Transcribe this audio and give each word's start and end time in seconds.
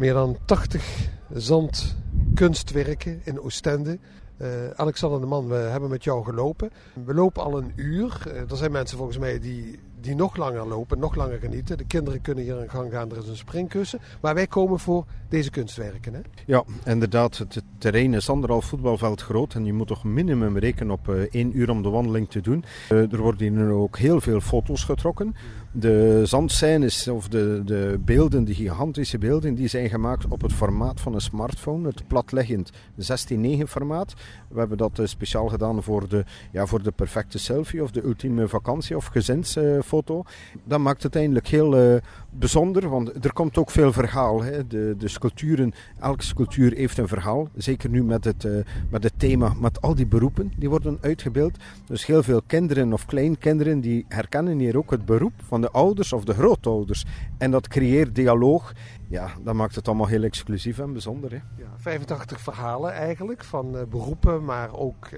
Meer 0.00 0.12
dan 0.12 0.36
80 0.44 1.08
zandkunstwerken 1.32 3.20
in 3.24 3.40
Oostende. 3.40 3.98
Uh, 4.38 4.48
Alexander 4.76 5.20
de 5.20 5.26
Man, 5.26 5.48
we 5.48 5.54
hebben 5.54 5.90
met 5.90 6.04
jou 6.04 6.24
gelopen. 6.24 6.70
We 7.04 7.14
lopen 7.14 7.42
al 7.42 7.58
een 7.58 7.72
uur. 7.76 8.22
Uh, 8.26 8.50
er 8.50 8.56
zijn 8.56 8.72
mensen 8.72 8.96
volgens 8.96 9.18
mij 9.18 9.38
die, 9.38 9.78
die 10.00 10.14
nog 10.14 10.36
langer 10.36 10.66
lopen, 10.66 10.98
nog 10.98 11.14
langer 11.14 11.38
genieten. 11.38 11.78
De 11.78 11.84
kinderen 11.84 12.20
kunnen 12.20 12.44
hier 12.44 12.60
aan 12.60 12.70
gang 12.70 12.92
gaan, 12.92 13.10
er 13.10 13.16
is 13.16 13.28
een 13.28 13.36
springkussen. 13.36 14.00
Maar 14.20 14.34
wij 14.34 14.46
komen 14.46 14.78
voor 14.78 15.04
deze 15.28 15.50
kunstwerken. 15.50 16.14
Hè? 16.14 16.20
Ja, 16.46 16.64
inderdaad. 16.84 17.38
Het 17.38 17.62
terrein 17.78 18.14
is 18.14 18.30
anderhalf 18.30 18.64
voetbalveld 18.64 19.20
groot. 19.20 19.54
En 19.54 19.64
je 19.64 19.72
moet 19.72 19.86
toch 19.86 20.04
minimum 20.04 20.58
rekenen 20.58 20.92
op 20.92 21.08
uh, 21.08 21.20
één 21.30 21.58
uur 21.58 21.70
om 21.70 21.82
de 21.82 21.88
wandeling 21.88 22.30
te 22.30 22.40
doen. 22.40 22.64
er 22.88 23.18
worden 23.18 23.54
hier 23.54 23.70
ook 23.70 23.98
heel 23.98 24.20
veel 24.20 24.40
foto's 24.40 24.84
getrokken. 24.84 25.34
De 25.72 26.22
zandscènes 26.24 27.08
of 27.08 27.28
de, 27.28 27.62
de 27.64 28.00
beelden, 28.04 28.44
de 28.44 28.54
gigantische 28.54 29.18
beelden, 29.18 29.54
die 29.54 29.68
zijn 29.68 29.88
gemaakt 29.88 30.26
op 30.28 30.42
het 30.42 30.52
formaat 30.52 31.00
van 31.00 31.14
een 31.14 31.20
smartphone, 31.20 31.88
het 31.88 32.06
platliggend 32.06 32.70
16:9 32.72 33.62
formaat. 33.66 34.14
We 34.48 34.58
hebben 34.58 34.78
dat 34.78 34.98
uh, 34.98 35.06
speciaal 35.06 35.48
gedaan 35.48 35.82
voor 35.82 36.08
de, 36.08 36.24
ja, 36.52 36.66
voor 36.66 36.82
de 36.82 36.90
perfecte 36.90 37.38
selfie 37.38 37.82
of 37.82 37.90
de 37.90 38.04
ultieme 38.04 38.48
vakantie 38.48 38.96
of 38.96 39.06
gezinsfoto. 39.06 39.89
Uh, 39.92 40.20
dat 40.64 40.78
maakt 40.78 41.02
het 41.02 41.16
eindelijk 41.16 41.46
heel 41.46 41.92
uh, 41.92 42.00
bijzonder, 42.30 42.88
want 42.88 43.24
er 43.24 43.32
komt 43.32 43.58
ook 43.58 43.70
veel 43.70 43.92
verhaal. 43.92 44.42
Hè. 44.42 44.66
De, 44.66 44.94
de 44.98 45.08
sculpturen, 45.08 45.72
elke 46.00 46.24
sculptuur 46.24 46.72
heeft 46.72 46.98
een 46.98 47.08
verhaal. 47.08 47.48
Zeker 47.56 47.90
nu 47.90 48.04
met 48.04 48.24
het, 48.24 48.48
met 48.90 49.02
het 49.02 49.12
thema, 49.16 49.52
met 49.60 49.80
al 49.80 49.94
die 49.94 50.06
beroepen 50.06 50.52
die 50.56 50.68
worden 50.68 50.98
uitgebeeld. 51.00 51.56
Dus 51.86 52.06
heel 52.06 52.22
veel 52.22 52.42
kinderen 52.46 52.92
of 52.92 53.06
kleinkinderen 53.06 53.80
die 53.80 54.04
herkennen 54.08 54.58
hier 54.58 54.76
ook 54.76 54.90
het 54.90 55.04
beroep 55.04 55.32
van 55.46 55.60
de 55.60 55.70
ouders 55.70 56.12
of 56.12 56.24
de 56.24 56.34
grootouders. 56.34 57.04
En 57.38 57.50
dat 57.50 57.68
creëert 57.68 58.14
dialoog. 58.14 58.72
Ja, 59.08 59.30
dat 59.44 59.54
maakt 59.54 59.74
het 59.74 59.88
allemaal 59.88 60.06
heel 60.06 60.22
exclusief 60.22 60.78
en 60.78 60.92
bijzonder. 60.92 61.30
Hè? 61.30 61.36
Ja, 61.36 61.68
85 61.76 62.40
verhalen 62.40 62.92
eigenlijk 62.92 63.44
van 63.44 63.76
uh, 63.76 63.82
beroepen, 63.90 64.44
maar 64.44 64.74
ook... 64.74 65.08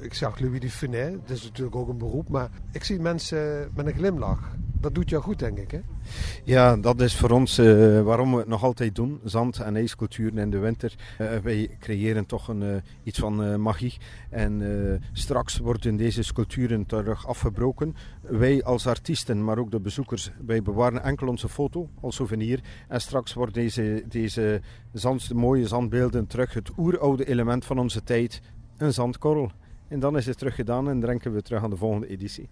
ik 0.00 0.14
zag 0.14 0.38
Louis 0.38 0.60
de 0.60 0.70
Funès, 0.70 1.12
dat 1.26 1.36
is 1.36 1.42
natuurlijk 1.42 1.76
ook 1.76 1.88
een 1.88 1.98
beroep, 1.98 2.28
maar 2.28 2.50
ik 2.72 2.84
zie 2.84 3.00
mensen 3.00 3.70
met 3.74 3.86
een 3.86 3.94
glimlach. 3.94 4.58
Dat 4.80 4.94
doet 4.94 5.10
jou 5.10 5.22
goed, 5.22 5.38
denk 5.38 5.58
ik, 5.58 5.70
hè? 5.70 5.80
Ja, 6.44 6.76
dat 6.76 7.00
is 7.00 7.16
voor 7.16 7.30
ons 7.30 7.58
uh, 7.58 8.02
waarom 8.02 8.32
we 8.32 8.38
het 8.38 8.46
nog 8.48 8.64
altijd 8.64 8.94
doen. 8.94 9.20
Zand- 9.24 9.58
en 9.58 9.76
ijsculturen 9.76 10.38
in 10.38 10.50
de 10.50 10.58
winter. 10.58 10.94
Uh, 11.20 11.36
wij 11.36 11.76
creëren 11.78 12.26
toch 12.26 12.48
een, 12.48 12.62
uh, 12.62 12.76
iets 13.02 13.18
van 13.18 13.60
magie. 13.60 13.98
En 14.30 14.62
straks 15.12 15.58
worden 15.58 15.96
deze 15.96 16.22
sculpturen 16.22 16.86
terug 16.86 17.26
afgebroken. 17.26 17.96
Wij 18.20 18.64
als 18.64 18.86
artiesten, 18.86 19.44
maar 19.44 19.58
ook 19.58 19.70
de 19.70 19.80
bezoekers, 19.80 20.30
wij 20.46 20.62
bewaren 20.62 21.02
enkel 21.02 21.28
onze 21.28 21.48
foto 21.48 21.88
als 22.00 22.14
souvenir. 22.14 22.60
En 22.88 23.00
straks 23.00 23.32
worden 23.32 23.54
deze, 23.54 24.04
deze 24.08 24.60
mooie 25.34 25.66
zandbeelden 25.66 26.26
terug 26.26 26.54
het 26.54 26.70
oeroude 26.78 27.26
element 27.28 27.64
van 27.64 27.78
onze 27.78 28.02
tijd, 28.02 28.40
een 28.80 28.92
zandkorrel. 28.92 29.50
En 29.88 30.00
dan 30.00 30.16
is 30.16 30.26
het 30.26 30.38
terug 30.38 30.54
gedaan 30.54 30.88
en 30.88 31.00
drinken 31.00 31.32
we 31.32 31.42
terug 31.42 31.62
aan 31.62 31.70
de 31.70 31.76
volgende 31.76 32.06
editie. 32.06 32.48